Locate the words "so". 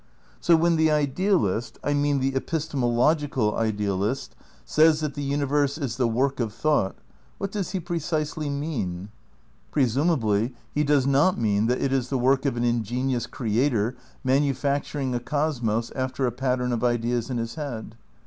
0.39-0.55